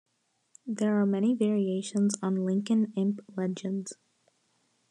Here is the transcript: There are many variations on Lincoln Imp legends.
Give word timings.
There 0.65 0.99
are 0.99 1.05
many 1.05 1.35
variations 1.35 2.15
on 2.23 2.43
Lincoln 2.43 2.91
Imp 2.97 3.19
legends. 3.37 3.93